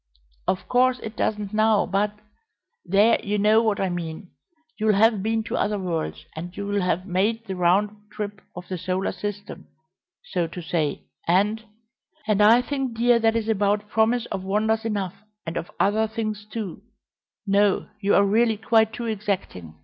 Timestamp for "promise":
13.89-14.25